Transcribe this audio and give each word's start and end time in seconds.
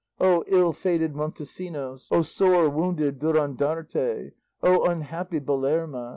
O 0.19 0.43
ill 0.47 0.73
fated 0.73 1.13
Montesinos! 1.13 2.07
O 2.09 2.23
sore 2.23 2.69
wounded 2.69 3.19
Durandarte! 3.19 4.31
O 4.63 4.83
unhappy 4.85 5.37
Belerma! 5.39 6.09